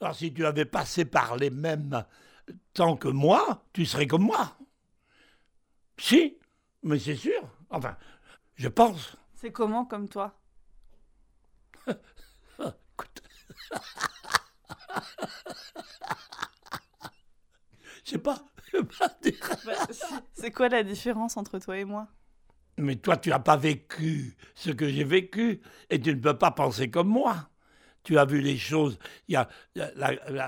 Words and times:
Alors 0.00 0.14
si 0.14 0.32
tu 0.32 0.46
avais 0.46 0.64
passé 0.64 1.04
par 1.04 1.36
les 1.36 1.50
mêmes 1.50 2.04
temps 2.72 2.96
que 2.96 3.08
moi, 3.08 3.64
tu 3.72 3.84
serais 3.84 4.06
comme 4.06 4.22
moi. 4.22 4.56
Si, 5.98 6.38
mais 6.82 6.98
c'est 6.98 7.16
sûr. 7.16 7.42
Enfin, 7.70 7.96
je 8.54 8.68
pense. 8.68 9.16
C'est 9.34 9.52
comment 9.52 9.84
comme 9.84 10.08
toi? 10.08 10.40
Écoute. 11.86 13.22
Je 18.04 18.12
sais 18.12 18.18
pas. 18.18 18.42
Bah, 19.66 19.72
C'est 20.32 20.50
quoi 20.50 20.68
la 20.68 20.82
différence 20.82 21.36
entre 21.36 21.58
toi 21.58 21.76
et 21.78 21.84
moi? 21.84 22.08
Mais 22.78 22.96
toi, 22.96 23.16
tu 23.16 23.28
n'as 23.30 23.38
pas 23.38 23.56
vécu 23.56 24.36
ce 24.54 24.70
que 24.70 24.88
j'ai 24.88 25.04
vécu 25.04 25.60
et 25.90 26.00
tu 26.00 26.14
ne 26.14 26.20
peux 26.20 26.38
pas 26.38 26.52
penser 26.52 26.90
comme 26.90 27.08
moi. 27.08 27.50
Tu 28.04 28.18
as 28.18 28.24
vu 28.24 28.40
les 28.40 28.56
choses. 28.56 28.98
Il 29.28 29.32
y 29.32 29.36
a 29.36 29.48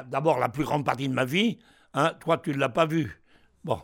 d'abord 0.04 0.38
la 0.38 0.48
plus 0.48 0.64
grande 0.64 0.84
partie 0.84 1.08
de 1.08 1.14
ma 1.14 1.24
vie. 1.24 1.58
Hein, 1.94 2.14
toi, 2.20 2.38
tu 2.38 2.50
ne 2.50 2.56
l'as 2.56 2.68
pas 2.68 2.86
vu. 2.86 3.20
Bon. 3.64 3.80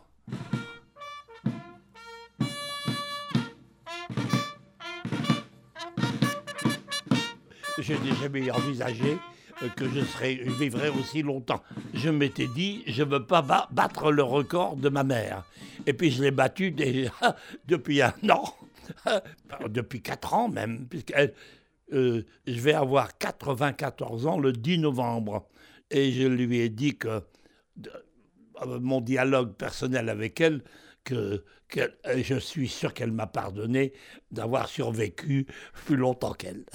Je 7.79 7.93
n'ai 7.93 8.15
jamais 8.21 8.51
envisagé 8.51 9.19
euh, 9.63 9.69
que 9.77 9.89
je, 9.89 10.01
serais, 10.01 10.41
je 10.45 10.51
vivrais 10.51 10.89
aussi 10.89 11.23
longtemps. 11.23 11.63
Je 11.95 12.09
m'étais 12.09 12.47
dit, 12.47 12.83
je 12.87 13.03
ne 13.03 13.09
veux 13.11 13.27
pas 13.27 13.43
ba- 13.43 13.69
battre 13.71 14.11
le 14.11 14.23
record 14.23 14.77
de 14.77 14.89
ma 14.89 15.05
mère. 15.05 15.45
Et 15.87 15.93
puis 15.93 16.11
je 16.11 16.23
l'ai 16.23 16.31
battu 16.31 16.75
depuis 17.67 18.01
un 18.03 18.15
an, 18.31 18.45
depuis 19.69 20.01
quatre 20.01 20.33
ans 20.35 20.49
même, 20.49 20.87
puisque 20.89 21.13
euh, 21.93 22.25
je 22.47 22.61
vais 22.61 22.75
avoir 22.75 23.17
94 23.19 24.27
ans 24.27 24.39
le 24.39 24.53
10 24.53 24.79
novembre. 24.79 25.47
Et 25.91 26.13
je 26.13 26.27
lui 26.27 26.59
ai 26.59 26.69
dit 26.69 26.97
que 26.97 27.23
euh, 27.87 28.81
mon 28.81 29.01
dialogue 29.01 29.53
personnel 29.53 30.09
avec 30.09 30.41
elle, 30.41 30.63
que, 31.05 31.45
euh, 31.77 31.89
je 32.23 32.39
suis 32.39 32.69
sûr 32.69 32.93
qu'elle 32.93 33.13
m'a 33.13 33.27
pardonné 33.27 33.93
d'avoir 34.31 34.69
survécu 34.69 35.47
plus 35.85 35.97
longtemps 35.97 36.33
qu'elle. 36.33 36.65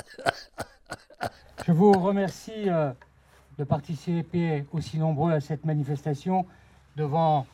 Je 1.67 1.73
vous 1.73 1.91
remercie 1.91 2.65
de 2.65 3.63
participer 3.63 4.65
aussi 4.71 4.97
nombreux 4.97 5.31
à 5.31 5.39
cette 5.39 5.63
manifestation 5.63 6.47
devant 6.95 7.45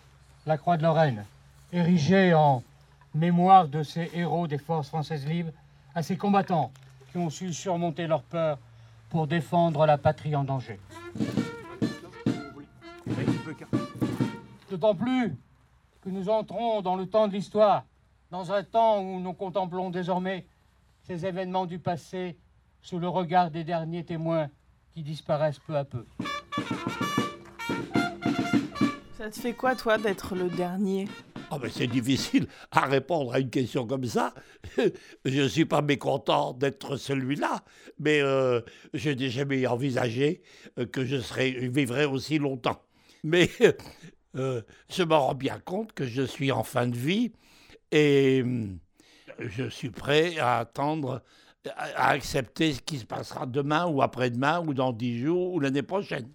la 0.46 0.58
Croix 0.58 0.78
de 0.78 0.84
Lorraine, 0.84 1.26
érigée 1.74 2.34
en 2.34 2.64
mémoire 3.14 3.68
de 3.68 3.84
ces 3.84 4.10
héros 4.14 4.48
des 4.48 4.60
forces 4.60 4.88
françaises 4.88 5.26
libres, 5.26 5.52
à 5.94 6.04
ces 6.04 6.16
combattants 6.16 6.72
qui 7.12 7.18
ont 7.18 7.30
su 7.30 7.54
surmonter 7.54 8.08
leur 8.08 8.24
peur 8.24 8.58
pour 9.10 9.28
défendre 9.28 9.86
la 9.86 9.98
patrie 9.98 10.36
en 10.36 10.44
danger. 10.44 10.80
D'autant 14.70 14.96
plus 14.96 15.36
que 16.02 16.10
nous 16.10 16.30
entrons 16.30 16.82
dans 16.82 16.96
le 16.96 17.06
temps 17.08 17.28
de 17.28 17.34
l'histoire, 17.34 17.86
dans 18.32 18.52
un 18.52 18.64
temps 18.64 19.02
où 19.02 19.20
nous 19.20 19.34
contemplons 19.34 19.90
désormais 19.90 20.46
ces 21.04 21.26
événements 21.26 21.66
du 21.66 21.80
passé 21.80 22.38
sous 22.82 23.00
le 23.00 23.08
regard 23.08 23.50
des 23.50 23.64
derniers 23.64 24.04
témoins 24.04 24.50
qui 24.94 25.04
disparaissent 25.04 25.60
peu 25.60 25.78
à 25.78 25.86
peu. 25.86 26.06
Ça 29.18 29.30
te 29.30 29.40
fait 29.40 29.54
quoi, 29.54 29.76
toi, 29.76 29.98
d'être 29.98 30.36
le 30.36 30.50
dernier? 30.50 31.08
Ah 31.50 31.60
ben 31.60 31.72
c'est 31.74 31.88
difficile 31.88 32.48
à 32.72 32.86
répondre 32.86 33.34
à 33.34 33.40
une 33.40 33.50
question 33.50 33.88
comme 33.88 34.04
ça. 34.04 34.34
Je 35.26 35.42
ne 35.42 35.48
suis 35.48 35.66
pas 35.66 35.82
mécontent 35.82 36.52
d'être 36.52 36.98
celui-là, 36.98 37.64
mais 38.00 38.22
euh, 38.22 38.60
je 38.94 39.12
n'ai 39.12 39.30
jamais 39.30 39.66
envisagé 39.66 40.42
euh, 40.78 40.86
que 40.86 41.06
je, 41.06 41.18
serais, 41.18 41.52
vivrais 41.52 42.04
aussi 42.04 42.38
longtemps. 42.38 42.82
Mais 43.24 43.50
euh, 44.36 44.62
je 44.90 45.04
me 45.04 45.14
rends 45.16 45.36
bien 45.36 45.60
compte 45.60 45.94
que 45.94 46.06
je 46.06 46.24
suis 46.24 46.52
en 46.52 46.64
fin 46.64 46.88
de 46.88 46.98
vie 46.98 47.32
et 47.92 48.42
hum, 48.44 48.78
je 49.40 49.70
suis 49.70 49.90
prêt 49.90 50.38
à 50.40 50.58
attendre, 50.58 51.24
à 51.76 52.10
accepter 52.10 52.74
ce 52.74 52.82
qui 52.82 52.98
se 52.98 53.06
passera 53.06 53.46
demain 53.46 53.86
ou 53.86 54.02
après-demain 54.02 54.62
ou 54.68 54.74
dans 54.74 54.92
dix 54.92 55.20
jours 55.20 55.54
ou 55.54 55.60
l'année 55.62 55.84
prochaine. 55.84 56.28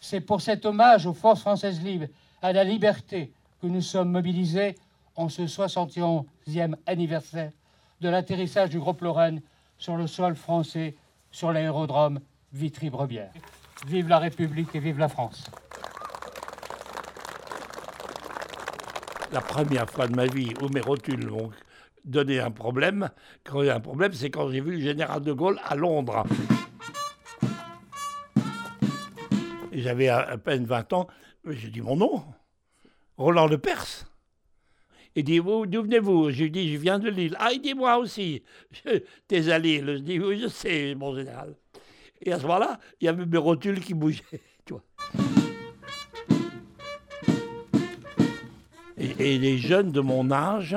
C'est 0.00 0.22
pour 0.22 0.40
cet 0.40 0.64
hommage 0.64 1.06
aux 1.06 1.14
forces 1.14 1.40
françaises 1.40 1.82
libres, 1.82 2.08
à 2.40 2.52
la 2.52 2.64
liberté, 2.64 3.32
que 3.64 3.68
nous 3.70 3.80
sommes 3.80 4.10
mobilisés 4.10 4.74
en 5.16 5.30
ce 5.30 5.40
71e 5.40 6.74
anniversaire 6.84 7.50
de 8.02 8.10
l'atterrissage 8.10 8.68
du 8.68 8.78
groupe 8.78 9.00
Lorraine 9.00 9.40
sur 9.78 9.96
le 9.96 10.06
sol 10.06 10.36
français, 10.36 10.96
sur 11.30 11.50
l'aérodrome 11.50 12.20
Vitry-Brebière. 12.52 13.32
Vive 13.86 14.08
la 14.08 14.18
République 14.18 14.74
et 14.74 14.80
vive 14.80 14.98
la 14.98 15.08
France. 15.08 15.50
la 19.32 19.40
première 19.40 19.88
fois 19.90 20.06
de 20.08 20.14
ma 20.14 20.26
vie 20.26 20.52
où 20.60 20.68
mes 20.68 20.82
rotules 20.82 21.26
m'ont 21.26 21.50
donné 22.04 22.40
un 22.40 22.50
problème, 22.50 23.08
un 23.50 23.80
problème, 23.80 24.12
c'est 24.12 24.30
quand 24.30 24.50
j'ai 24.50 24.60
vu 24.60 24.72
le 24.72 24.80
général 24.80 25.22
de 25.22 25.32
Gaulle 25.32 25.58
à 25.64 25.74
Londres. 25.74 26.24
J'avais 29.72 30.08
à 30.08 30.36
peine 30.36 30.66
20 30.66 30.92
ans, 30.92 31.08
j'ai 31.46 31.70
dit 31.70 31.80
mon 31.80 31.96
nom, 31.96 32.22
Roland 33.16 33.48
de 33.48 33.56
Perse. 33.56 34.06
Il 35.16 35.24
dit, 35.24 35.38
vous, 35.38 35.66
d'où 35.66 35.82
venez-vous? 35.82 36.30
Je 36.30 36.44
lui 36.44 36.50
dis, 36.50 36.72
je 36.72 36.78
viens 36.78 36.98
de 36.98 37.08
Lille. 37.08 37.36
Ah, 37.38 37.50
il 37.52 37.60
dit, 37.60 37.74
moi 37.74 37.98
aussi. 37.98 38.42
T'es 39.28 39.48
à 39.48 39.58
Lille. 39.58 39.86
Je 39.86 40.02
dis, 40.02 40.18
oui, 40.18 40.40
je 40.40 40.48
sais, 40.48 40.94
mon 40.96 41.14
général. 41.14 41.54
Et 42.20 42.32
à 42.32 42.38
ce 42.38 42.42
moment-là, 42.42 42.80
il 43.00 43.04
y 43.04 43.08
avait 43.08 43.24
mes 43.24 43.38
rotules 43.38 43.80
qui 43.80 43.94
bougeaient, 43.94 44.40
tu. 44.64 44.74
Et, 48.96 49.34
et 49.34 49.38
les 49.38 49.58
jeunes 49.58 49.92
de 49.92 50.00
mon 50.00 50.30
âge 50.30 50.76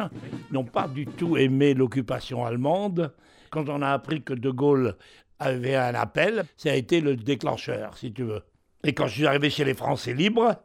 n'ont 0.52 0.66
pas 0.66 0.88
du 0.88 1.06
tout 1.06 1.38
aimé 1.38 1.74
l'occupation 1.74 2.46
allemande. 2.46 3.14
Quand 3.50 3.70
on 3.70 3.82
a 3.82 3.90
appris 3.90 4.22
que 4.22 4.34
De 4.34 4.50
Gaulle 4.50 4.98
avait 5.40 5.76
un 5.76 5.96
appel, 5.96 6.46
ça 6.58 6.72
a 6.72 6.76
été 6.76 7.02
le 7.02 7.16
déclencheur, 7.16 7.98
si 7.98 8.12
tu 8.12 8.24
veux. 8.24 8.44
Et 8.84 8.94
quand 8.94 9.08
je 9.08 9.14
suis 9.14 9.28
arrivé 9.28 9.50
chez 9.50 9.64
les 9.64 9.74
Français 9.74 10.14
libres, 10.14 10.56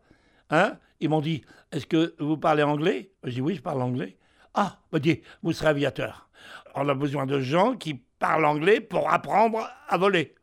hein, 0.51 0.77
ils 1.03 1.09
m'ont 1.09 1.21
dit 1.21 1.43
Est-ce 1.73 1.87
que 1.87 2.15
vous 2.19 2.37
parlez 2.37 2.63
anglais? 2.63 3.11
Je 3.25 3.31
dis 3.33 3.41
Oui, 3.41 3.57
je 3.57 3.61
parle 3.63 3.83
anglais. 3.83 4.17
Ah, 4.55 4.79
bah 4.91 4.99
dit 4.99 5.21
Vous 5.43 5.53
serez 5.53 5.69
aviateur. 5.69 6.29
On 6.75 6.89
a 6.89 6.95
besoin 6.95 7.27
de 7.27 7.41
gens 7.41 7.75
qui 7.75 7.95
parlent 8.19 8.45
anglais 8.45 8.81
pour 8.81 9.13
apprendre 9.13 9.69
à 9.89 9.99
voler. 9.99 10.35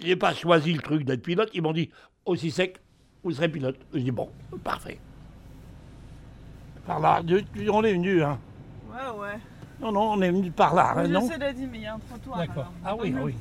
Je 0.00 0.06
n'ai 0.06 0.16
pas 0.16 0.32
choisi 0.32 0.72
le 0.72 0.80
truc 0.80 1.04
d'être 1.04 1.22
pilote. 1.22 1.50
Ils 1.54 1.62
m'ont 1.62 1.72
dit 1.72 1.90
Aussi 2.24 2.50
sec, 2.50 2.78
vous 3.22 3.32
serez 3.32 3.48
pilote. 3.48 3.76
Je 3.92 3.98
dis 3.98 4.10
Bon, 4.10 4.30
parfait. 4.62 4.98
Par 6.86 7.00
là, 7.00 7.22
on 7.70 7.82
est 7.84 7.92
venu, 7.94 8.22
hein. 8.22 8.38
Ouais, 8.90 9.18
ouais. 9.18 9.38
Non, 9.80 9.90
non, 9.90 10.12
on 10.12 10.22
est 10.22 10.30
venu 10.30 10.50
par 10.50 10.74
là, 10.74 10.92
hein, 10.96 11.04
je 11.06 11.10
non? 11.12 11.26
sais, 11.28 11.38
Daddy, 11.38 11.66
mais 11.66 11.78
il 11.78 11.82
y 11.82 11.86
a 11.86 11.94
un 11.94 11.98
trottoir. 11.98 12.38
D'accord. 12.38 12.72
Ah 12.84 12.94
oui, 12.94 13.12
ah 13.16 13.22
oui. 13.24 13.34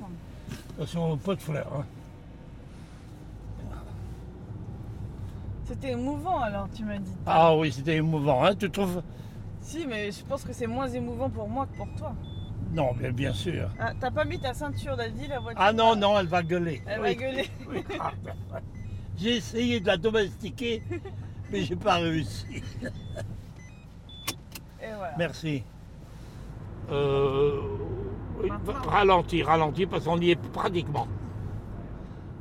Attention, 0.78 1.18
pas 1.18 1.36
de 1.36 1.42
fleurs. 1.42 1.72
Hein. 1.78 1.86
C'était 5.66 5.92
émouvant, 5.92 6.40
alors, 6.42 6.68
tu 6.76 6.84
m'as 6.84 6.98
dit. 6.98 7.12
Ah 7.26 7.56
oui, 7.56 7.72
c'était 7.72 7.96
émouvant, 7.98 8.44
hein, 8.44 8.54
tu 8.56 8.70
trouves? 8.70 9.02
Si, 9.62 9.86
mais 9.88 10.12
je 10.12 10.24
pense 10.26 10.44
que 10.44 10.52
c'est 10.52 10.68
moins 10.68 10.88
émouvant 10.90 11.30
pour 11.30 11.48
moi 11.48 11.66
que 11.68 11.78
pour 11.78 11.88
toi. 11.98 12.14
Non, 12.74 12.90
mais 13.00 13.12
bien 13.12 13.32
sûr. 13.34 13.70
Ah, 13.80 13.94
T'as 14.00 14.12
pas 14.12 14.26
mis 14.26 14.40
ta 14.40 14.54
ceinture, 14.54 14.98
Daddy, 14.98 15.28
la 15.28 15.40
voiture? 15.40 15.62
Ah 15.64 15.72
non, 15.72 15.96
non, 15.96 16.20
elle 16.20 16.28
va 16.28 16.44
gueuler. 16.44 16.82
Elle 16.86 17.02
Oui, 17.02 17.08
va 17.10 17.14
gueuler. 17.16 17.50
oui. 17.70 17.84
Ah, 18.00 18.12
ben. 18.24 18.34
J'ai 19.18 19.38
essayé 19.38 19.80
de 19.80 19.88
la 19.88 19.96
domestiquer, 19.98 20.84
mais 21.52 21.62
j'ai 21.62 21.76
pas 21.76 21.96
réussi. 21.96 22.46
Et 24.82 24.88
voilà. 24.98 25.14
Merci. 25.18 25.64
Euh, 26.92 27.62
oui, 28.42 28.50
Maintenant. 28.50 28.74
ralentis, 28.90 29.44
ralentis, 29.44 29.86
parce 29.86 30.04
qu'on 30.04 30.20
y 30.20 30.32
est 30.32 30.36
pratiquement. 30.36 31.08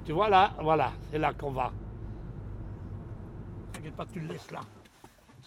Tu 0.05 0.13
vois 0.13 0.29
là, 0.29 0.53
voilà, 0.61 0.91
c'est 1.11 1.19
là 1.19 1.33
qu'on 1.39 1.53
va. 1.53 1.71
T'inquiète 3.83 3.97
pas, 3.97 4.07
tu 4.13 4.21
le 4.21 4.29
laisses 4.29 4.51
là. 4.53 4.61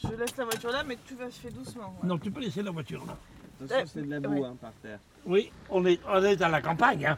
Je 0.03 0.09
laisse 0.13 0.35
la 0.37 0.43
voiture 0.43 0.71
là, 0.71 0.83
mais 0.83 0.97
tu 1.07 1.15
vas 1.15 1.29
faire 1.29 1.51
doucement. 1.53 1.95
ouais. 2.01 2.07
Non, 2.07 2.17
tu 2.17 2.29
peux 2.31 2.41
laisser 2.41 2.61
la 2.61 2.71
voiture 2.71 3.05
là. 3.05 3.17
Attention, 3.63 3.85
c'est 3.93 4.01
de 4.01 4.09
la 4.11 4.19
boue 4.19 4.33
Ouais. 4.41 4.45
hein, 4.47 4.57
par 4.59 4.73
terre. 4.81 4.99
Oui, 5.25 5.51
on 5.69 5.85
est, 5.85 5.99
on 6.07 6.21
est 6.23 6.41
à 6.41 6.49
la 6.49 6.61
campagne. 6.61 7.05
Hein. 7.05 7.17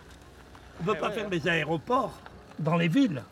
On 0.80 0.84
ne 0.84 0.94
peut 0.94 1.00
pas 1.00 1.10
faire 1.12 1.28
les 1.30 1.48
aéroports 1.48 2.20
dans 2.60 2.76
les 2.78 2.88
villes. 2.88 3.24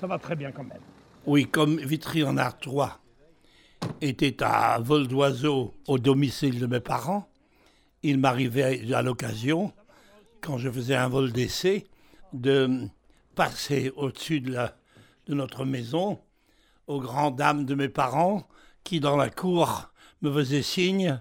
Ça 0.00 0.06
va 0.06 0.18
très 0.18 0.36
bien 0.36 0.52
quand 0.52 0.62
même. 0.62 0.78
Oui, 1.26 1.48
comme 1.50 1.78
Vitry 1.78 2.22
en 2.22 2.36
Artois 2.36 3.00
était 4.00 4.40
à 4.44 4.78
vol 4.78 5.08
d'oiseau 5.08 5.74
au 5.88 5.98
domicile 5.98 6.60
de 6.60 6.66
mes 6.66 6.80
parents, 6.80 7.28
il 8.04 8.18
m'arrivait 8.18 8.92
à 8.94 9.02
l'occasion, 9.02 9.72
quand 10.40 10.58
je 10.58 10.70
faisais 10.70 10.94
un 10.94 11.08
vol 11.08 11.32
d'essai, 11.32 11.86
de 12.32 12.86
passer 13.34 13.92
au-dessus 13.96 14.40
de, 14.40 14.52
la- 14.52 14.76
de 15.28 15.34
notre 15.34 15.64
maison 15.64 16.18
aux 16.86 17.00
grandes 17.00 17.36
dames 17.36 17.64
de 17.66 17.74
mes 17.74 17.88
parents 17.88 18.48
qui, 18.84 18.98
dans 19.00 19.16
la 19.16 19.30
cour, 19.30 19.90
me 20.22 20.32
faisaient 20.32 20.62
signe 20.62 21.20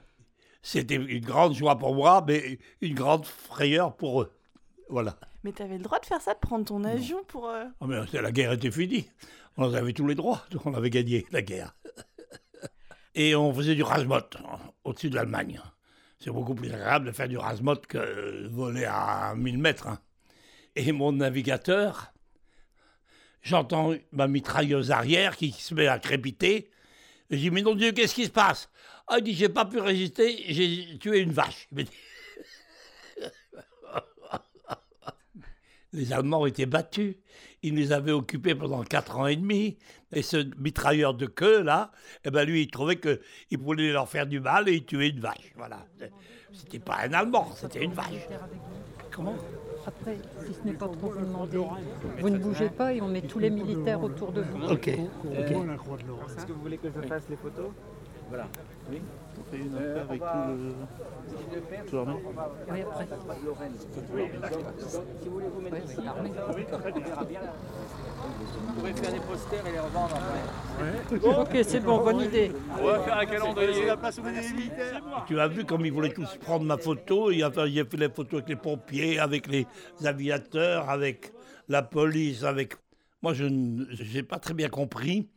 c'était 0.64 0.96
une 0.96 1.24
grande 1.24 1.54
joie 1.54 1.78
pour 1.78 1.96
moi, 1.96 2.22
mais 2.28 2.60
une 2.82 2.94
grande 2.94 3.26
frayeur 3.26 3.96
pour 3.96 4.22
eux. 4.24 4.34
Voilà. 4.90 5.16
Mais 5.44 5.54
t'avais 5.54 5.78
le 5.78 5.84
droit 5.84 6.00
de 6.00 6.06
faire 6.06 6.20
ça, 6.22 6.34
de 6.34 6.40
prendre 6.40 6.66
ton 6.66 6.84
avion 6.84 7.24
pour. 7.26 7.48
euh, 7.48 7.64
Ah, 7.80 7.86
mais 7.88 8.00
la 8.22 8.32
guerre 8.34 8.52
était 8.52 8.72
finie. 8.72 9.08
On 9.56 9.74
avait 9.74 9.94
tous 9.94 10.08
les 10.08 10.16
droits. 10.16 10.42
On 10.66 10.74
avait 10.74 10.90
gagné 10.90 11.26
la 11.32 11.42
guerre. 11.42 11.74
Et 13.16 13.34
on 13.36 13.54
faisait 13.54 13.76
du 13.76 13.84
rasmot 13.84 14.20
au-dessus 14.84 15.10
de 15.10 15.16
l'Allemagne. 15.16 15.62
C'est 16.20 16.32
beaucoup 16.32 16.54
plus 16.56 16.70
agréable 16.72 17.06
de 17.06 17.12
faire 17.12 17.30
du 17.30 17.38
rasmot 17.38 17.76
que 17.88 17.98
de 18.44 18.48
voler 18.50 18.86
à 18.86 19.36
1000 19.36 19.58
mètres. 19.60 19.88
hein. 19.88 20.00
Et 20.76 20.92
mon 20.92 21.14
navigateur, 21.14 22.12
j'entends 23.48 23.94
ma 24.12 24.28
mitrailleuse 24.28 24.92
arrière 24.92 25.38
qui 25.38 25.52
se 25.52 25.74
met 25.74 25.88
à 25.88 25.98
crépiter. 26.00 26.70
Je 27.30 27.38
dis, 27.38 27.50
mais 27.50 27.62
non 27.62 27.76
Dieu, 27.76 27.94
qu'est-ce 27.94 28.14
qui 28.16 28.26
se 28.26 28.30
passe? 28.30 28.70
Ah, 29.08 29.20
il 29.20 29.24
dit, 29.24 29.34
j'ai 29.34 29.50
pas 29.50 29.66
pu 29.66 29.80
résister, 29.80 30.44
j'ai 30.50 30.98
tué 31.00 31.20
une 31.20 31.32
vache. 31.32 31.68
Les 35.94 36.12
Allemands 36.12 36.46
étaient 36.46 36.66
battus. 36.66 37.16
Ils 37.64 37.74
nous 37.74 37.94
avaient 37.94 38.12
occupés 38.12 38.54
pendant 38.54 38.84
quatre 38.84 39.18
ans 39.18 39.28
et 39.28 39.38
demi. 39.38 39.78
Et 40.12 40.22
ce 40.22 40.38
mitrailleur 40.58 41.14
de 41.14 41.26
queue, 41.26 41.64
là, 41.64 41.92
eh 42.24 42.30
ben 42.30 42.46
lui, 42.46 42.64
il 42.64 42.68
trouvait 42.70 43.00
qu'il 43.00 43.58
voulait 43.58 43.92
leur 43.92 44.08
faire 44.10 44.28
du 44.28 44.40
mal 44.42 44.70
et 44.70 44.74
il 44.76 44.86
tuait 44.86 45.10
une 45.10 45.22
vache. 45.22 45.54
Voilà. 45.56 45.86
C'était 46.54 46.80
pas 46.80 47.00
un 47.04 47.14
Allemand, 47.14 47.50
c'était 47.56 47.84
une 47.84 47.94
vache. 47.94 48.28
Comment? 49.12 49.38
Après, 49.88 50.18
si 50.46 50.54
ce 50.54 50.64
n'est 50.66 50.74
pas 50.74 50.90
trop 50.90 51.10
vous 51.12 51.22
demander, 51.22 51.66
vous 52.20 52.30
ne 52.30 52.38
bougez 52.38 52.70
pas 52.70 52.94
et 52.94 53.02
on 53.02 53.08
met 53.08 53.22
tous 53.22 53.40
les 53.40 53.50
militaires 53.50 54.04
autour 54.04 54.34
de 54.34 54.42
vous. 54.42 54.62
Ok. 54.68 54.90
Est-ce 54.90 56.46
que 56.46 56.52
vous 56.52 56.62
voulez 56.62 56.78
que 56.78 56.90
je 56.92 57.08
fasse 57.08 57.24
les 57.30 57.38
photos? 57.38 57.72
Voilà. 58.30 58.48
Oui 58.90 59.02
On 59.40 59.52
fait 59.52 59.58
une 59.62 59.76
avec 59.78 60.20
tout 60.20 60.26
le. 60.48 60.74
Oui, 62.72 62.82
après. 62.84 63.08
Si 65.20 65.28
vous 65.28 65.34
voulez 65.34 65.48
vous 65.48 65.62
mettre 65.62 65.76
Ouais, 65.76 65.84
ici, 65.86 65.98
l'armée. 66.04 66.32
on 66.48 67.00
verra 67.00 67.24
bien. 67.26 67.42
Vous 68.68 68.74
pouvez 68.74 68.94
faire 68.94 69.14
des 69.14 69.20
posters 69.20 69.68
et 69.68 69.72
les 69.72 69.80
revendre 69.80 70.16
après. 70.16 71.28
Ok, 71.42 71.66
c'est 71.66 71.80
bon, 71.80 72.04
bonne 72.04 72.22
idée. 72.22 72.52
On 72.80 72.86
va 72.86 73.00
faire 73.02 73.18
un 73.18 73.26
calendrier. 73.26 73.86
la 73.86 73.98
place 73.98 74.20
Tu 75.28 75.40
as 75.40 75.48
vu 75.48 75.66
comme 75.66 75.86
ils 75.86 75.94
voulaient 75.94 76.14
tous 76.14 76.38
prendre 76.38 76.66
ma 76.66 76.78
photo. 76.78 77.32
Il 77.32 77.44
a 77.44 77.52
fait, 77.52 77.70
il 77.70 77.80
a 77.80 77.86
fait 77.86 77.98
les 77.98 78.10
photos 78.10 78.36
avec 78.42 78.50
les 78.50 78.56
pompiers, 78.56 79.20
avec 79.20 79.48
les 79.48 79.66
aviateurs, 80.06 80.90
avec 80.90 81.34
la 81.68 81.82
police, 81.84 82.44
avec. 82.44 82.74
Moi, 83.22 83.34
je 83.34 83.46
n'ai 83.46 84.24
pas 84.24 84.40
très 84.40 84.54
bien 84.54 84.70
compris. 84.70 85.30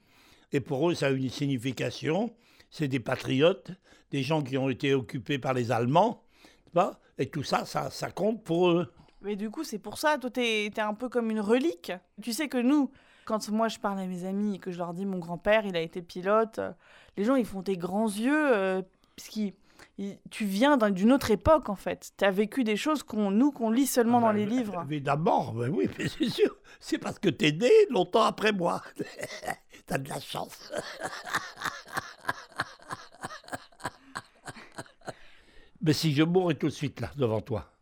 Et 0.53 0.61
pour 0.61 0.91
eux, 0.91 0.95
ça 0.95 1.07
a 1.07 1.11
une 1.11 1.29
signification. 1.29 2.31
C'est 2.71 2.89
des 2.89 3.01
patriotes, 3.01 3.71
des 4.11 4.23
gens 4.23 4.43
qui 4.43 4.57
ont 4.57 4.69
été 4.71 4.95
occupés 4.95 5.39
par 5.39 5.55
les 5.55 5.73
Allemands. 5.73 6.23
tu 6.67 6.71
vois, 6.75 6.99
Et 7.19 7.27
tout 7.29 7.43
ça, 7.43 7.65
ça, 7.65 7.91
ça 7.91 8.11
compte 8.11 8.43
pour 8.45 8.71
eux. 8.71 8.93
Mais 9.23 9.37
du 9.37 9.51
coup, 9.51 9.65
c'est 9.65 9.79
pour 9.79 9.99
ça, 9.99 10.17
toi, 10.19 10.31
t'es 10.31 10.71
t'es 10.75 10.81
un 10.81 10.95
peu 10.95 11.09
comme 11.11 11.31
une 11.31 11.41
relique. 11.41 11.93
Tu 12.23 12.33
sais 12.33 12.49
que 12.49 12.57
nous, 12.59 12.91
quand 13.27 13.49
moi 13.51 13.69
je 13.69 13.79
parle 13.79 13.99
à 14.01 14.07
mes 14.07 14.25
amis 14.25 14.55
et 14.57 14.59
que 14.59 14.71
je 14.71 14.79
leur 14.79 14.95
dis 14.95 15.05
mon 15.05 15.19
grand-père, 15.19 15.67
il 15.67 15.77
a 15.77 15.81
été 15.81 16.01
pilote, 16.01 16.59
euh, 16.59 16.73
les 17.19 17.25
gens, 17.25 17.35
ils 17.35 17.45
font 17.45 17.61
des 17.63 17.77
grands 17.77 18.09
yeux, 18.09 18.55
euh, 18.57 18.81
parce 19.17 19.29
qu'ils- 19.29 19.53
ils- 19.99 20.19
tu 20.31 20.47
viens 20.47 20.79
d'un- 20.79 20.91
d'une 20.91 21.13
autre 21.13 21.31
époque, 21.31 21.69
en 21.69 21.75
fait. 21.75 22.13
Tu 22.17 22.25
as 22.25 22.31
vécu 22.31 22.65
des 22.65 22.77
choses 22.77 23.03
qu'on 23.03 23.31
nous, 23.31 23.51
qu'on 23.53 23.71
lit 23.71 23.87
seulement 23.87 24.21
dans 24.23 24.33
les 24.33 24.47
livres. 24.47 24.85
Évidemment, 24.91 25.53
ben 25.53 25.69
oui, 25.69 25.87
mais 25.99 26.09
c'est 26.09 26.31
sûr. 26.31 26.57
C'est 26.81 26.99
parce 26.99 27.19
que 27.19 27.29
t'es 27.29 27.53
né 27.53 27.71
longtemps 27.91 28.23
après 28.23 28.53
moi. 28.53 28.81
T'as 29.91 29.99
de 29.99 30.09
la 30.09 30.21
chance. 30.21 30.73
mais 35.83 35.93
si 35.93 36.15
je 36.15 36.23
mourrais 36.23 36.55
tout 36.55 36.69
de 36.69 36.73
suite 36.73 37.01
là, 37.01 37.11
devant 37.17 37.41
toi, 37.41 37.73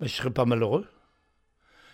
ben, 0.00 0.08
je 0.08 0.12
serais 0.12 0.32
pas 0.32 0.46
malheureux. 0.46 0.88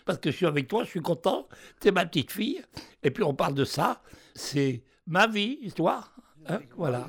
Parce 0.06 0.18
que 0.18 0.30
je 0.30 0.36
suis 0.36 0.46
avec 0.46 0.66
toi, 0.66 0.84
je 0.84 0.88
suis 0.88 1.02
content. 1.02 1.46
T'es 1.78 1.92
ma 1.92 2.06
petite 2.06 2.32
fille. 2.32 2.64
Et 3.02 3.10
puis 3.10 3.22
on 3.22 3.34
parle 3.34 3.52
de 3.52 3.66
ça. 3.66 4.00
C'est 4.34 4.82
ma 5.06 5.26
vie, 5.26 5.58
histoire. 5.60 6.16
Hein, 6.46 6.60
voilà. 6.74 7.06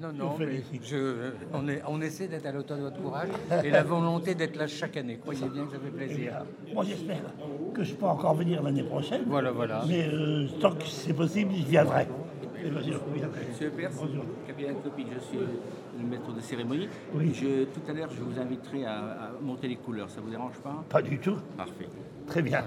Non, 0.00 0.12
non, 0.12 0.36
mais 0.38 0.62
je- 0.82 1.32
on, 1.52 1.68
est- 1.68 1.82
on 1.86 2.00
essaie 2.00 2.26
d'être 2.26 2.46
à 2.46 2.52
l'auteur 2.52 2.78
de 2.78 2.82
votre 2.84 3.00
courage 3.00 3.28
et 3.62 3.70
la 3.70 3.82
volonté 3.82 4.34
d'être 4.34 4.56
là 4.56 4.66
chaque 4.66 4.96
année. 4.96 5.18
Croyez 5.18 5.46
bien 5.48 5.66
que 5.66 5.72
ça 5.72 5.78
fait 5.78 5.90
plaisir. 5.90 6.44
Moi, 6.72 6.84
j'espère 6.84 7.22
que 7.74 7.84
je 7.84 7.94
peux 7.94 8.06
encore 8.06 8.34
venir 8.34 8.62
l'année 8.62 8.82
prochaine. 8.82 9.22
Voilà, 9.26 9.50
voilà. 9.52 9.84
Mais 9.86 10.08
euh, 10.08 10.48
tant 10.60 10.72
que 10.74 10.84
c'est 10.86 11.12
possible, 11.12 11.52
je 11.54 11.64
viendrai. 11.66 12.06
D'accord. 12.64 12.82
Monsieur 13.50 13.70
Perse, 13.70 13.96
capitaine 14.46 14.76
Topic, 14.82 15.06
je 15.14 15.18
suis 15.20 15.38
le 15.38 16.06
maître 16.08 16.32
de 16.32 16.40
cérémonie. 16.40 16.88
Oui. 17.12 17.32
Je, 17.34 17.64
tout 17.64 17.80
à 17.88 17.92
l'heure, 17.92 18.08
je 18.16 18.22
vous 18.22 18.38
inviterai 18.40 18.84
à, 18.86 18.98
à 19.00 19.30
monter 19.42 19.68
les 19.68 19.76
couleurs. 19.76 20.08
Ça 20.10 20.20
vous 20.20 20.30
dérange 20.30 20.56
pas? 20.62 20.82
Pas 20.88 21.02
du 21.02 21.18
tout. 21.18 21.36
Parfait. 21.56 21.88
Très 22.26 22.40
bien. 22.42 22.64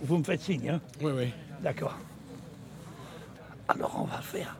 Vous 0.00 0.18
me 0.18 0.24
faites 0.24 0.40
signe, 0.42 0.68
hein? 0.70 0.80
Oui, 1.00 1.12
oui. 1.16 1.32
D'accord. 1.62 1.96
Alors 3.68 4.00
on 4.00 4.04
va 4.04 4.20
faire. 4.20 4.56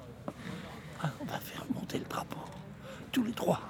hein, 1.02 1.10
on 1.20 1.24
va 1.24 1.38
faire 1.38 1.64
monter 1.74 1.98
le 1.98 2.04
drapeau. 2.04 2.38
Tous 3.12 3.22
les 3.22 3.32
trois. 3.32 3.60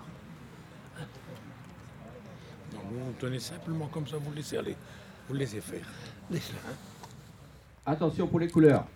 Non, 2.72 2.80
vous 2.90 3.12
tenez 3.18 3.40
simplement 3.40 3.86
comme 3.88 4.06
ça, 4.06 4.16
vous 4.16 4.30
le 4.30 4.36
laissez 4.36 4.56
aller. 4.56 4.76
Vous 5.28 5.34
le 5.34 5.40
laissez 5.40 5.60
faire. 5.60 5.86
Laisse-le. 6.30 6.58
Attention 7.86 8.26
pour 8.26 8.40
les 8.40 8.48
couleurs. 8.48 8.86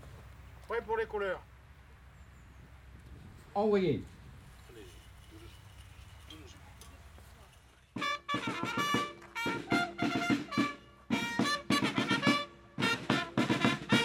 Prêt 0.68 0.80
pour 0.82 0.96
les 0.96 1.06
couleurs 1.06 1.40
Envoyez. 3.54 4.04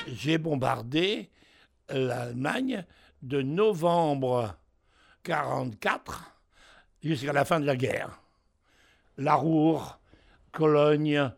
J'ai 0.08 0.38
bombardé 0.38 1.30
l'Allemagne 1.90 2.86
de 3.22 3.42
novembre 3.42 4.56
44 5.24 6.38
jusqu'à 7.04 7.34
la 7.34 7.46
fin 7.46 7.60
de 7.60 7.66
la 7.66 7.76
guerre. 7.76 8.20
La 9.18 9.36
Ruhr, 9.36 10.00
Cologne, 10.52 11.32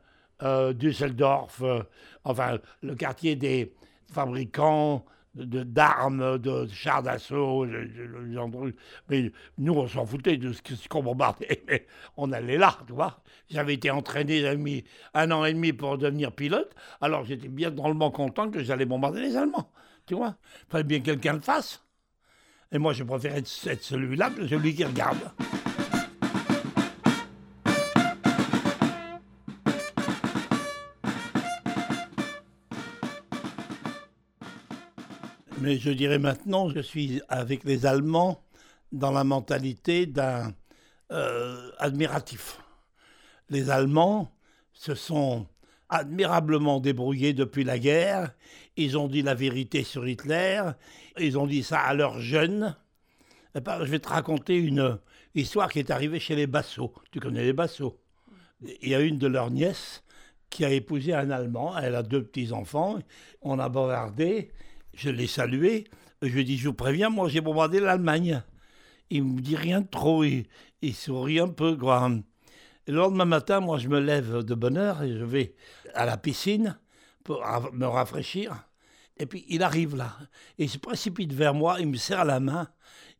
euh, 0.43 0.73
Düsseldorf, 0.73 1.61
euh, 1.61 1.83
enfin 2.23 2.57
le 2.81 2.95
quartier 2.95 3.35
des 3.35 3.73
fabricants 4.11 5.05
d'armes, 5.35 6.37
de, 6.37 6.65
chars 6.67 7.03
d'assaut, 7.03 7.65
de- 7.65 7.71
de 7.71 8.51
trucs. 8.51 8.77
mais 9.09 9.31
nous 9.57 9.73
on 9.73 9.87
s'en 9.87 10.05
foutait 10.05 10.37
de 10.37 10.53
ce 10.53 10.87
qu'on 10.87 11.03
bombardait, 11.03 11.63
mais 11.67 11.85
on 12.15 12.31
allait 12.31 12.57
là, 12.57 12.77
tu 12.87 12.93
vois. 12.93 13.21
J'avais 13.49 13.73
été 13.73 13.91
entraîné 13.91 14.45
un 15.13 15.31
an 15.31 15.43
et 15.43 15.53
demi 15.53 15.73
pour 15.73 15.97
devenir 15.97 16.31
pilote, 16.31 16.73
alors 17.01 17.25
j'étais 17.25 17.49
bien 17.49 17.69
drôlement 17.69 18.11
content 18.11 18.49
que 18.49 18.63
j'allais 18.63 18.85
bombarder 18.85 19.21
les 19.21 19.35
Allemands, 19.35 19.69
tu 20.05 20.15
vois. 20.15 20.35
Fallait 20.69 20.83
bien 20.83 20.99
que 20.99 21.05
quelqu'un 21.05 21.33
le 21.33 21.41
fasse. 21.41 21.81
Et 22.71 22.77
moi 22.77 22.93
je 22.93 23.03
préférais 23.03 23.39
être 23.39 23.83
celui-là 23.83 24.31
celui 24.47 24.75
qui 24.75 24.83
regarde. 24.83 25.31
Mais 35.65 35.79
je 35.79 35.89
dirais 35.89 36.19
maintenant, 36.19 36.69
je 36.69 36.79
suis 36.79 37.23
avec 37.27 37.63
les 37.63 37.87
Allemands 37.87 38.39
dans 38.91 39.11
la 39.11 39.23
mentalité 39.23 40.05
d'un 40.05 40.53
euh, 41.11 41.71
admiratif. 41.79 42.59
Les 43.49 43.71
Allemands 43.71 44.31
se 44.73 44.93
sont 44.93 45.47
admirablement 45.95 46.79
débrouillés 46.79 47.33
depuis 47.33 47.63
la 47.63 47.79
guerre. 47.79 48.33
Ils 48.77 48.97
ont 48.97 49.07
dit 49.07 49.21
la 49.21 49.33
vérité 49.33 49.83
sur 49.83 50.07
Hitler. 50.07 50.61
Ils 51.19 51.37
ont 51.37 51.47
dit 51.47 51.63
ça 51.63 51.79
à 51.79 51.93
leurs 51.93 52.19
jeunes. 52.19 52.75
Eh 53.55 53.61
ben, 53.61 53.79
je 53.79 53.91
vais 53.91 53.99
te 53.99 54.09
raconter 54.09 54.57
une 54.57 54.99
histoire 55.33 55.71
qui 55.71 55.79
est 55.79 55.91
arrivée 55.91 56.19
chez 56.19 56.35
les 56.35 56.47
Bassot. 56.47 56.93
Tu 57.11 57.19
connais 57.19 57.43
les 57.43 57.53
Bassot 57.53 57.99
Il 58.81 58.89
y 58.89 58.95
a 58.95 58.99
une 58.99 59.17
de 59.17 59.27
leurs 59.27 59.51
nièces 59.51 60.03
qui 60.49 60.65
a 60.65 60.71
épousé 60.71 61.13
un 61.13 61.29
Allemand. 61.29 61.77
Elle 61.77 61.95
a 61.95 62.03
deux 62.03 62.23
petits-enfants. 62.23 62.99
On 63.41 63.59
a 63.59 63.69
bombardé. 63.69 64.51
Je 64.93 65.09
l'ai 65.09 65.27
salué. 65.27 65.85
Je 66.21 66.27
lui 66.27 66.41
ai 66.41 66.43
dit, 66.43 66.57
je 66.57 66.67
vous 66.67 66.73
préviens, 66.73 67.09
moi 67.09 67.29
j'ai 67.29 67.41
bombardé 67.41 67.79
l'Allemagne. 67.79 68.41
Il 69.09 69.23
me 69.23 69.41
dit 69.41 69.55
rien 69.55 69.81
de 69.81 69.87
trop. 69.87 70.23
Il, 70.23 70.45
sourit 70.93 71.39
un 71.39 71.47
peu, 71.47 71.75
quoi. 71.75 72.09
Le 72.87 72.93
lendemain 72.93 73.25
matin, 73.25 73.59
moi 73.59 73.77
je 73.77 73.87
me 73.87 73.99
lève 73.99 74.43
de 74.43 74.53
bonne 74.53 74.77
heure 74.77 75.01
et 75.03 75.11
je 75.11 75.23
vais 75.23 75.55
à 75.95 76.05
la 76.05 76.17
piscine 76.17 76.77
pour 77.23 77.43
me 77.73 77.85
rafraîchir. 77.85 78.67
Et 79.17 79.25
puis 79.25 79.45
il 79.47 79.63
arrive 79.63 79.95
là. 79.95 80.15
Il 80.57 80.69
se 80.69 80.77
précipite 80.77 81.33
vers 81.33 81.53
moi, 81.53 81.77
il 81.79 81.87
me 81.87 81.97
serre 81.97 82.25
la 82.25 82.39
main. 82.39 82.67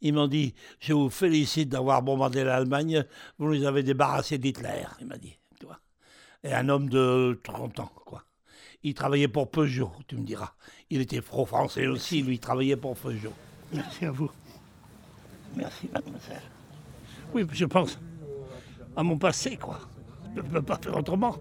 Il 0.01 0.13
m'a 0.13 0.27
dit 0.27 0.53
Je 0.79 0.93
vous 0.93 1.09
félicite 1.09 1.69
d'avoir 1.69 2.01
bombardé 2.01 2.43
l'Allemagne, 2.43 3.05
vous 3.39 3.53
nous 3.53 3.63
avez 3.63 3.81
débarrassé 3.81 4.37
d'Hitler. 4.37 4.83
Il 4.99 5.07
m'a 5.07 5.17
dit, 5.17 5.37
tu 5.59 5.65
vois. 5.65 5.79
Et 6.43 6.53
un 6.53 6.67
homme 6.69 6.89
de 6.89 7.39
30 7.43 7.79
ans, 7.79 7.91
quoi. 8.05 8.23
Il 8.83 8.93
travaillait 8.93 9.27
pour 9.27 9.49
Peugeot, 9.49 9.91
tu 10.07 10.15
me 10.15 10.23
diras. 10.23 10.53
Il 10.89 11.01
était 11.01 11.21
pro-français 11.21 11.87
aussi, 11.87 12.21
lui, 12.21 12.35
il 12.35 12.39
travaillait 12.39 12.75
pour 12.75 12.95
Peugeot. 12.95 13.33
Merci 13.73 14.05
à 14.05 14.11
vous. 14.11 14.29
Merci, 15.55 15.89
mademoiselle. 15.91 16.43
Oui, 17.33 17.45
je 17.51 17.65
pense. 17.65 17.97
à 18.95 19.01
mon 19.01 19.17
passé, 19.17 19.57
quoi. 19.57 19.79
Je 20.35 20.41
ne 20.41 20.47
peux 20.47 20.61
pas 20.61 20.77
faire 20.77 20.95
autrement. 20.97 21.35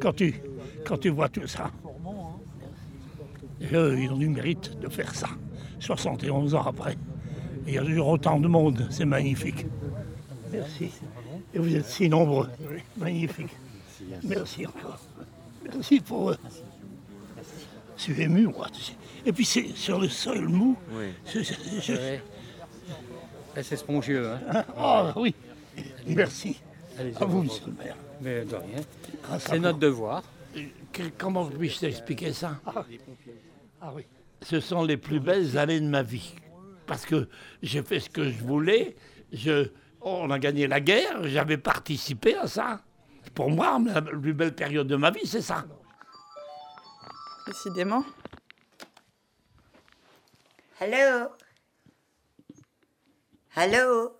Quand 0.00 0.12
tu, 0.12 0.40
quand 0.84 0.98
tu 0.98 1.08
vois 1.10 1.28
tout 1.28 1.46
ça. 1.46 1.70
Et 3.60 3.74
eux, 3.74 3.98
ils 3.98 4.10
ont 4.10 4.16
du 4.16 4.28
mérite 4.28 4.78
de 4.80 4.88
faire 4.88 5.14
ça. 5.14 5.28
71 5.80 6.54
ans 6.54 6.62
après. 6.66 6.96
Il 7.66 7.74
y 7.74 7.78
a 7.78 7.82
toujours 7.82 8.08
autant 8.08 8.40
de 8.40 8.48
monde, 8.48 8.86
c'est 8.90 9.04
magnifique. 9.04 9.66
Merci. 10.52 10.90
Et 11.54 11.58
vous 11.58 11.74
êtes 11.76 11.86
si 11.86 12.08
nombreux. 12.08 12.48
Magnifique. 12.96 13.50
Merci 14.24 14.66
encore. 14.66 14.98
Merci 15.64 16.00
pour 16.00 16.30
eux. 16.30 16.38
Je 17.96 18.02
suis 18.02 18.22
ému, 18.22 18.46
moi. 18.46 18.66
Et 19.26 19.32
puis 19.32 19.44
c'est 19.44 19.68
sur 19.76 20.00
le 20.00 20.08
sol 20.08 20.48
mou. 20.48 20.76
Oui. 20.92 21.08
Je- 21.26 22.18
C'est 23.62 23.76
spongieux, 23.76 24.26
hein. 24.52 24.64
Ah 24.78 25.12
oui. 25.16 25.34
Merci. 26.06 26.60
Allez, 26.98 27.12
À 27.20 27.24
vous, 27.26 27.42
monsieur 27.42 27.62
le 27.66 27.72
maire. 27.84 27.96
Mais 28.22 28.44
de 28.44 28.54
rien. 28.56 29.38
C'est 29.38 29.58
notre 29.58 29.78
devoir. 29.78 30.22
Comment 31.18 31.46
puis-je 31.46 31.80
t'expliquer 31.80 32.32
ça? 32.32 32.60
Ah 33.80 33.92
oui. 33.94 34.06
Ce 34.42 34.60
sont 34.60 34.84
les 34.84 34.96
plus 34.96 35.20
belles 35.20 35.56
années 35.58 35.80
de 35.80 35.88
ma 35.88 36.02
vie. 36.02 36.34
Parce 36.86 37.06
que 37.06 37.28
j'ai 37.62 37.82
fait 37.82 38.00
ce 38.00 38.10
que 38.10 38.30
je 38.30 38.42
voulais. 38.42 38.96
Je, 39.32 39.70
on 40.00 40.30
a 40.30 40.38
gagné 40.38 40.66
la 40.66 40.80
guerre. 40.80 41.26
J'avais 41.28 41.58
participé 41.58 42.34
à 42.36 42.46
ça. 42.48 42.82
Pour 43.34 43.50
moi, 43.50 43.78
la 43.84 44.02
plus 44.02 44.34
belle 44.34 44.54
période 44.54 44.86
de 44.86 44.96
ma 44.96 45.10
vie, 45.10 45.26
c'est 45.26 45.42
ça. 45.42 45.64
Décidément. 47.46 48.04
Hello? 50.80 51.28
Hello? 53.54 54.16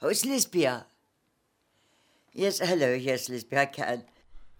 Oh, 0.00 0.08
it's 0.08 0.24
Lisbia. 0.24 0.86
Yes, 2.34 2.60
hello, 2.60 2.94
yes, 2.94 3.28
Lisbia, 3.28 3.62
I 3.62 3.66
can. 3.66 4.02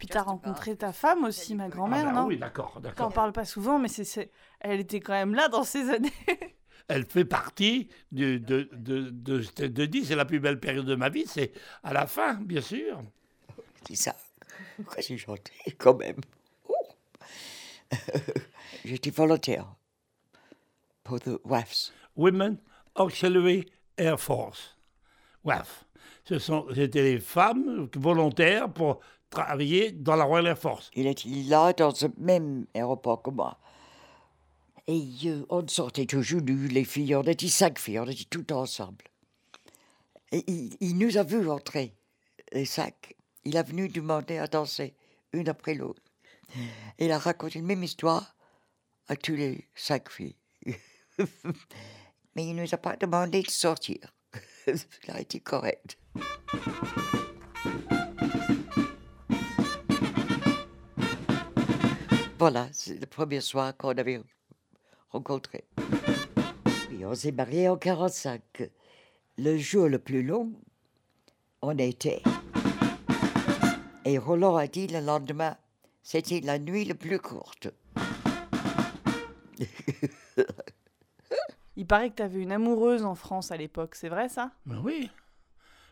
Puis 0.02 0.09
t'as 0.09 0.23
rencontré 0.23 0.75
ta 0.76 0.92
femme 0.92 1.23
aussi, 1.23 1.54
ma 1.54 1.68
grand-mère, 1.68 2.06
Ah 2.09 2.12
ben 2.12 2.21
non 2.23 2.26
oui, 2.26 2.37
d'accord, 2.37 2.73
T'en 2.75 2.80
d'accord. 2.80 3.12
parles 3.12 3.32
pas 3.32 3.44
souvent, 3.44 3.78
mais 3.78 3.87
c'est, 3.87 4.02
c'est- 4.02 4.32
elle 4.59 4.80
était 4.80 4.99
quand 4.99 5.12
même 5.12 5.32
là 5.32 5.47
dans 5.49 5.62
ces 5.62 5.88
années. 5.90 6.12
Elle 6.88 7.06
fait 7.06 7.25
partie 7.25 7.88
de, 8.11 8.38
de, 8.38 8.68
de, 8.73 9.11
de, 9.11 9.40
je 9.40 9.50
te 9.50 9.82
dis, 9.85 10.04
c'est 10.04 10.16
la 10.16 10.25
plus 10.25 10.40
belle 10.40 10.59
période 10.59 10.85
de 10.85 10.97
ma 10.97 11.09
vie. 11.09 11.25
C'est 11.28 11.52
à 11.85 11.92
la 11.92 12.09
fin, 12.09 12.35
bien 12.35 12.61
sûr. 12.61 13.00
C'est 13.87 13.94
ça. 13.94 14.16
Pourquoi 14.76 15.00
j'ai 15.00 15.16
chanté 15.16 15.52
quand 15.78 15.94
même? 15.94 16.16
Oh. 16.68 16.75
J'étais 18.85 19.11
volontaire 19.11 19.66
pour 21.04 21.21
the 21.21 21.38
WAFs. 21.44 21.92
Women 22.16 22.59
Auxiliary 22.97 23.64
Air 23.97 24.18
Force. 24.21 24.76
WAF. 25.44 25.85
Ce 26.25 26.38
sont, 26.40 26.66
c'était 26.75 27.02
les 27.04 27.21
femmes 27.21 27.88
volontaires 27.94 28.68
pour 28.68 29.00
dans 29.94 30.16
la 30.16 30.24
Royal 30.24 30.46
Air 30.48 30.58
Force. 30.58 30.90
Il 30.94 31.06
était 31.06 31.28
là 31.28 31.72
dans 31.72 31.90
le 31.90 32.08
même 32.18 32.66
aéroport 32.74 33.22
que 33.22 33.30
moi. 33.30 33.58
Et 34.86 35.06
euh, 35.26 35.46
on 35.48 35.66
sortait 35.68 36.06
toujours, 36.06 36.42
nous, 36.42 36.68
les 36.68 36.84
filles, 36.84 37.14
on 37.14 37.22
était 37.22 37.48
cinq 37.48 37.78
filles, 37.78 38.00
on 38.00 38.06
était 38.06 38.24
toutes 38.24 38.52
ensemble. 38.52 39.04
Et 40.32 40.44
il, 40.80 40.98
nous 40.98 41.18
a 41.18 41.22
vus 41.22 41.48
entrer, 41.48 41.94
les 42.52 42.64
cinq. 42.64 43.14
Il 43.44 43.56
est 43.56 43.62
venu 43.62 43.88
demander 43.88 44.38
à 44.38 44.46
danser, 44.46 44.94
une 45.32 45.48
après 45.48 45.74
l'autre. 45.74 46.02
Il 46.98 47.12
a 47.12 47.18
raconté 47.18 47.60
la 47.60 47.64
même 47.64 47.82
histoire 47.82 48.34
à 49.08 49.16
tous 49.16 49.34
les 49.34 49.68
cinq 49.74 50.10
filles. 50.10 50.36
Mais 52.34 52.46
il 52.46 52.54
ne 52.54 52.62
nous 52.62 52.74
a 52.74 52.78
pas 52.78 52.96
demandé 52.96 53.42
de 53.42 53.50
sortir. 53.50 53.98
il 54.66 55.10
a 55.10 55.20
été 55.20 55.40
correct. 55.40 55.98
Voilà, 62.42 62.66
c'est 62.72 62.99
le 62.99 63.06
premier 63.06 63.40
soir 63.40 63.72
qu'on 63.76 63.96
avait 63.96 64.20
rencontré. 65.11 65.64
Puis 66.88 67.06
on 67.06 67.14
s'est 67.14 67.30
mariés 67.30 67.68
en 67.68 67.76
45. 67.76 68.68
Le 69.38 69.56
jour 69.58 69.87
le 69.88 70.00
plus 70.00 70.25
long, 70.25 70.52
on 71.61 71.78
était. 71.78 72.20
Et 74.04 74.18
Roland 74.18 74.56
a 74.56 74.66
dit 74.66 74.88
le 74.88 74.99
lendemain, 74.99 75.56
c'était 76.02 76.40
la 76.40 76.58
nuit 76.58 76.84
la 76.84 76.96
plus 76.96 77.20
courte. 77.20 77.68
Il 81.76 81.87
paraît 81.87 82.11
que 82.11 82.16
t'avais 82.16 82.40
une 82.40 82.50
amoureuse 82.50 83.04
en 83.04 83.14
France 83.14 83.52
à 83.52 83.56
l'époque, 83.56 83.94
c'est 83.94 84.08
vrai 84.08 84.28
ça? 84.28 84.50
Mais 84.66 84.78
oui. 84.78 85.08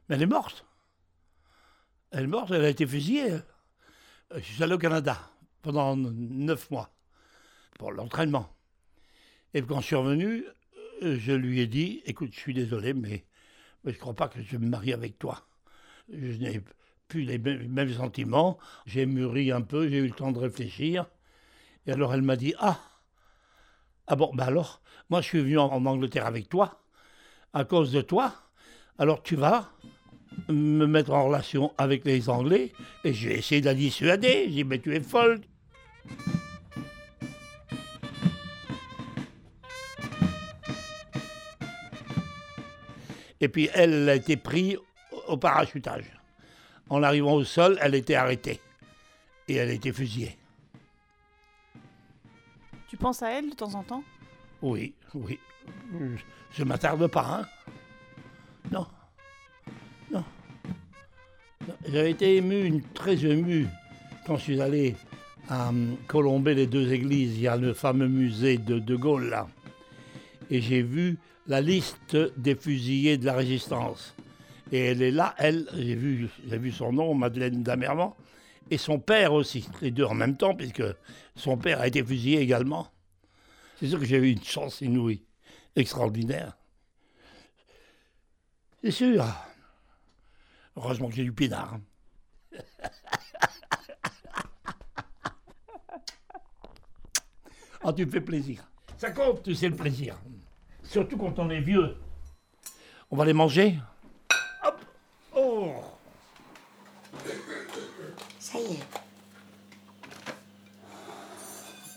Mais 0.08 0.16
elle 0.16 0.22
est 0.22 0.26
morte. 0.26 0.66
Elle 2.10 2.24
est 2.24 2.26
morte, 2.26 2.50
elle 2.50 2.64
a 2.64 2.70
été 2.70 2.88
fusillée. 2.88 3.34
Euh, 3.34 3.40
Je 4.32 4.40
suis 4.40 4.60
allé 4.64 4.74
au 4.74 4.78
Canada 4.78 5.29
pendant 5.62 5.96
neuf 5.96 6.70
mois 6.70 6.90
pour 7.78 7.92
l'entraînement. 7.92 8.48
Et 9.54 9.62
quand 9.62 9.80
je 9.80 9.86
suis 9.86 9.96
revenu, 9.96 10.44
euh, 11.02 11.18
je 11.18 11.32
lui 11.32 11.60
ai 11.60 11.66
dit 11.66 12.02
Écoute, 12.04 12.30
je 12.32 12.38
suis 12.38 12.54
désolé, 12.54 12.94
mais, 12.94 13.24
mais 13.84 13.92
je 13.92 13.96
ne 13.96 14.00
crois 14.00 14.14
pas 14.14 14.28
que 14.28 14.42
je 14.42 14.56
me 14.56 14.68
marie 14.68 14.92
avec 14.92 15.18
toi. 15.18 15.46
Je 16.12 16.36
n'ai 16.36 16.62
plus 17.08 17.22
les 17.22 17.38
mêmes 17.38 17.92
sentiments. 17.92 18.58
J'ai 18.86 19.06
mûri 19.06 19.50
un 19.50 19.62
peu, 19.62 19.88
j'ai 19.88 19.98
eu 19.98 20.06
le 20.06 20.12
temps 20.12 20.32
de 20.32 20.38
réfléchir. 20.38 21.06
Et 21.86 21.92
alors 21.92 22.14
elle 22.14 22.22
m'a 22.22 22.36
dit 22.36 22.54
Ah 22.58 22.78
Ah 24.06 24.16
bon, 24.16 24.30
ben 24.34 24.44
alors, 24.44 24.82
moi 25.08 25.20
je 25.20 25.26
suis 25.26 25.40
venu 25.40 25.58
en, 25.58 25.66
en 25.66 25.86
Angleterre 25.86 26.26
avec 26.26 26.48
toi, 26.48 26.82
à 27.52 27.64
cause 27.64 27.92
de 27.92 28.00
toi. 28.00 28.34
Alors 28.98 29.22
tu 29.22 29.36
vas 29.36 29.72
me 30.48 30.86
mettre 30.86 31.12
en 31.12 31.26
relation 31.26 31.72
avec 31.78 32.04
les 32.04 32.28
Anglais 32.28 32.72
et 33.04 33.12
j'ai 33.12 33.38
essayé 33.38 33.60
de 33.60 33.66
la 33.66 33.74
dissuader. 33.74 34.44
J'ai 34.46 34.50
dit 34.50 34.64
mais 34.64 34.78
tu 34.78 34.94
es 34.94 35.00
folle. 35.00 35.40
Et 43.40 43.48
puis 43.48 43.68
elle, 43.72 44.08
a 44.08 44.14
été 44.14 44.36
prise 44.36 44.78
au 45.28 45.36
parachutage. 45.36 46.04
En 46.88 47.02
arrivant 47.02 47.34
au 47.34 47.44
sol, 47.44 47.78
elle 47.80 47.94
était 47.94 48.16
arrêtée 48.16 48.60
et 49.48 49.54
elle 49.54 49.70
a 49.70 49.72
été 49.72 49.92
fusillée. 49.92 50.36
Tu 52.88 52.96
penses 52.96 53.22
à 53.22 53.30
elle 53.30 53.50
de 53.50 53.54
temps 53.54 53.74
en 53.74 53.84
temps? 53.84 54.02
Oui, 54.62 54.94
oui. 55.14 55.38
Je 56.52 56.62
ne 56.62 56.68
m'attarde 56.68 57.06
pas, 57.06 57.40
hein. 57.40 57.46
Non. 58.70 58.86
J'avais 61.88 62.12
été 62.12 62.36
ému, 62.36 62.82
très 62.94 63.24
ému, 63.24 63.66
quand 64.26 64.36
je 64.36 64.42
suis 64.42 64.60
allé 64.60 64.94
à 65.48 65.70
hum, 65.70 65.96
Colomber 66.06 66.54
les 66.54 66.66
deux 66.66 66.92
églises. 66.92 67.36
Il 67.36 67.42
y 67.42 67.48
a 67.48 67.56
le 67.56 67.74
fameux 67.74 68.08
musée 68.08 68.58
de 68.58 68.78
De 68.78 68.96
Gaulle, 68.96 69.28
là. 69.28 69.48
Et 70.50 70.60
j'ai 70.60 70.82
vu 70.82 71.18
la 71.46 71.60
liste 71.60 72.16
des 72.36 72.54
fusillés 72.54 73.18
de 73.18 73.26
la 73.26 73.34
résistance. 73.34 74.14
Et 74.72 74.78
elle 74.78 75.02
est 75.02 75.10
là, 75.10 75.34
elle, 75.38 75.68
j'ai 75.74 75.96
vu, 75.96 76.28
j'ai 76.48 76.58
vu 76.58 76.70
son 76.70 76.92
nom, 76.92 77.12
Madeleine 77.14 77.62
Damerman, 77.62 78.12
et 78.70 78.78
son 78.78 79.00
père 79.00 79.32
aussi, 79.32 79.68
les 79.82 79.90
deux 79.90 80.04
en 80.04 80.14
même 80.14 80.36
temps, 80.36 80.54
puisque 80.54 80.84
son 81.34 81.56
père 81.56 81.80
a 81.80 81.88
été 81.88 82.04
fusillé 82.04 82.40
également. 82.40 82.88
C'est 83.80 83.88
sûr 83.88 83.98
que 83.98 84.04
j'ai 84.04 84.18
eu 84.18 84.30
une 84.30 84.44
chance 84.44 84.80
inouïe, 84.80 85.24
extraordinaire. 85.74 86.56
C'est 88.82 88.92
sûr. 88.92 89.26
Heureusement 90.82 91.08
que 91.08 91.14
j'ai 91.14 91.24
du 91.24 91.32
pinard. 91.32 91.78
Ah, 97.82 97.94
tu 97.94 98.04
me 98.04 98.10
fais 98.10 98.20
plaisir. 98.20 98.62
Ça 98.98 99.10
compte, 99.10 99.42
tu 99.42 99.54
sais, 99.54 99.70
le 99.70 99.74
plaisir. 99.74 100.14
Surtout 100.82 101.16
quand 101.16 101.38
on 101.38 101.48
est 101.48 101.62
vieux. 101.62 101.96
On 103.10 103.16
va 103.16 103.24
les 103.24 103.32
manger 103.32 103.78
Hop 104.62 104.84
Oh 105.34 105.72
Ça 108.38 108.58
y 108.58 108.74
est. 108.74 108.84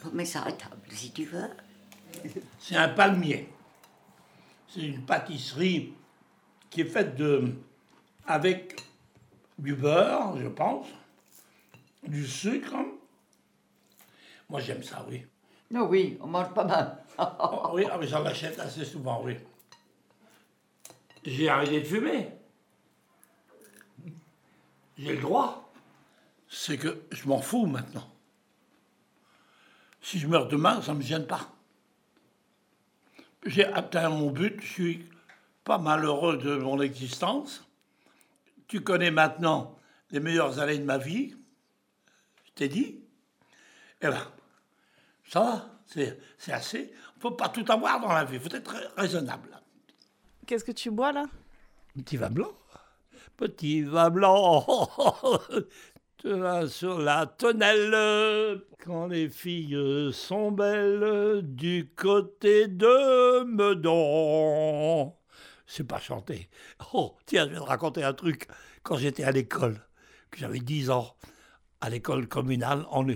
On 0.05 0.09
peut 0.09 0.15
mettre 0.15 0.31
ça 0.31 0.43
à 0.43 0.53
table 0.53 0.87
si 0.89 1.11
tu 1.11 1.25
veux. 1.25 1.49
C'est 2.59 2.77
un 2.77 2.87
palmier. 2.87 3.49
C'est 4.69 4.83
une 4.83 5.05
pâtisserie 5.05 5.93
qui 6.69 6.79
est 6.79 6.85
faite 6.85 7.17
de, 7.17 7.53
avec 8.27 8.75
du 9.57 9.75
beurre, 9.75 10.37
je 10.37 10.47
pense, 10.47 10.87
du 12.03 12.27
sucre. 12.27 12.75
Moi, 14.49 14.59
j'aime 14.59 14.83
ça, 14.83 15.05
oui. 15.09 15.25
Non, 15.71 15.87
oui, 15.87 16.17
on 16.21 16.27
mange 16.27 16.53
pas 16.53 16.65
mal. 16.65 17.03
Oh, 17.17 17.69
oui, 17.73 17.85
ah, 17.91 17.97
mais 17.99 18.07
j'en 18.07 18.25
achète 18.25 18.59
assez 18.59 18.85
souvent, 18.85 19.21
oui. 19.23 19.37
J'ai 21.23 21.47
arrêté 21.47 21.79
de 21.79 21.85
fumer. 21.85 22.29
J'ai 24.97 25.15
le 25.15 25.21
droit. 25.21 25.71
C'est 26.49 26.77
que 26.77 27.03
je 27.11 27.27
m'en 27.27 27.39
fous 27.39 27.65
maintenant. 27.65 28.07
Si 30.01 30.19
je 30.19 30.27
meurs 30.27 30.47
demain, 30.47 30.81
ça 30.81 30.93
ne 30.93 30.99
me 30.99 31.03
gêne 31.03 31.25
pas. 31.25 31.49
J'ai 33.45 33.65
atteint 33.65 34.09
mon 34.09 34.31
but, 34.31 34.61
je 34.61 34.67
suis 34.67 35.09
pas 35.63 35.77
malheureux 35.77 36.37
de 36.37 36.57
mon 36.57 36.81
existence. 36.81 37.65
Tu 38.73 38.81
connais 38.81 39.11
maintenant 39.11 39.77
les 40.09 40.19
meilleures 40.19 40.57
années 40.57 40.79
de 40.79 40.83
ma 40.83 40.97
vie. 40.97 41.35
Je 42.43 42.51
t'ai 42.53 42.67
dit. 42.67 43.03
Eh 44.01 44.07
ben, 44.07 44.27
ça 45.29 45.39
va, 45.41 45.69
c'est 45.85 46.19
c'est 46.39 46.53
assez. 46.53 46.91
On 47.17 47.19
peut 47.19 47.35
pas 47.35 47.49
tout 47.49 47.63
avoir 47.71 47.99
dans 47.99 48.11
la 48.11 48.23
vie, 48.25 48.37
il 48.37 48.41
faut 48.41 48.49
être 48.49 48.75
raisonnable. 48.97 49.61
Qu'est-ce 50.47 50.63
que 50.63 50.71
tu 50.71 50.89
bois 50.89 51.11
là? 51.11 51.25
Petit 51.95 52.17
vin 52.17 52.31
blanc. 52.31 52.51
Petit 53.37 53.83
vin 53.83 54.09
blanc. 54.09 54.65
Tu 56.17 56.31
vas 56.31 56.67
sur 56.67 56.99
la 56.99 57.25
tonnelle. 57.27 58.61
Quand 58.83 59.07
les 59.07 59.29
filles 59.29 60.11
sont 60.13 60.51
belles 60.51 61.41
du 61.43 61.91
côté 61.95 62.67
de 62.67 63.43
Meudon. 63.43 65.13
C'est 65.75 65.85
pas 65.85 65.99
chanté. 65.99 66.51
Oh, 66.93 67.15
tiens, 67.25 67.47
je 67.47 67.53
vais 67.53 67.59
te 67.59 67.63
raconter 67.63 68.03
un 68.03 68.13
truc. 68.13 68.47
Quand 68.83 68.95
j'étais 68.95 69.23
à 69.23 69.31
l'école, 69.31 69.81
que 70.29 70.37
j'avais 70.37 70.59
10 70.59 70.91
ans, 70.91 71.15
à 71.81 71.89
l'école 71.89 72.27
communale, 72.27 72.85
on, 72.91 73.07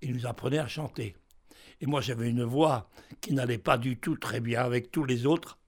ils 0.00 0.14
nous 0.14 0.24
apprenaient 0.24 0.60
à 0.60 0.68
chanter. 0.68 1.16
Et 1.80 1.86
moi, 1.86 2.00
j'avais 2.00 2.30
une 2.30 2.44
voix 2.44 2.88
qui 3.20 3.34
n'allait 3.34 3.58
pas 3.58 3.78
du 3.78 3.98
tout 3.98 4.14
très 4.14 4.38
bien 4.38 4.62
avec 4.62 4.92
tous 4.92 5.02
les 5.04 5.26
autres. 5.26 5.58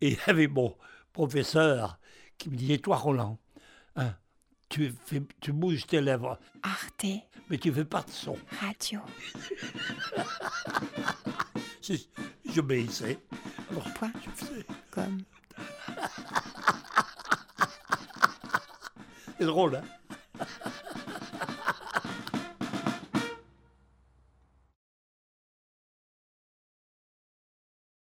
Et 0.00 0.12
il 0.12 0.14
y 0.14 0.30
avait 0.30 0.48
mon 0.48 0.74
professeur 1.12 1.98
qui 2.38 2.48
me 2.48 2.56
disait, 2.56 2.78
toi 2.78 2.96
Roland, 2.96 3.38
hein, 3.96 4.14
tu, 4.70 4.90
fais, 5.04 5.20
tu 5.42 5.52
bouges 5.52 5.86
tes 5.86 6.00
lèvres, 6.00 6.38
Arte 6.62 7.04
mais 7.50 7.58
tu 7.58 7.70
fais 7.70 7.84
pas 7.84 8.00
de 8.00 8.10
son. 8.10 8.38
Radio. 8.58 9.00
J'obéissais. 12.54 13.18
Alors, 13.70 13.92
Point. 13.92 14.12
je 14.24 15.33
Det 19.38 19.42
er 19.42 19.46
så 19.46 19.54
råd. 19.54 19.80